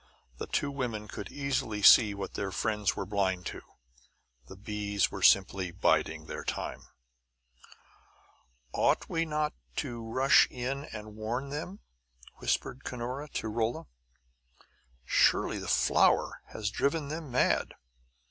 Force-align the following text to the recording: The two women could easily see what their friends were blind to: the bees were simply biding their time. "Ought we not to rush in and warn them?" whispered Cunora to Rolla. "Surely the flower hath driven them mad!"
The 0.39 0.47
two 0.47 0.71
women 0.71 1.07
could 1.07 1.31
easily 1.31 1.83
see 1.83 2.15
what 2.15 2.33
their 2.33 2.49
friends 2.51 2.95
were 2.95 3.05
blind 3.05 3.45
to: 3.45 3.61
the 4.47 4.55
bees 4.55 5.11
were 5.11 5.21
simply 5.21 5.69
biding 5.69 6.25
their 6.25 6.43
time. 6.43 6.87
"Ought 8.73 9.07
we 9.07 9.25
not 9.25 9.53
to 9.75 10.03
rush 10.03 10.47
in 10.49 10.85
and 10.85 11.15
warn 11.15 11.49
them?" 11.49 11.81
whispered 12.37 12.83
Cunora 12.83 13.27
to 13.33 13.47
Rolla. 13.47 13.85
"Surely 15.05 15.59
the 15.59 15.67
flower 15.67 16.41
hath 16.47 16.73
driven 16.73 17.09
them 17.09 17.29
mad!" 17.29 17.75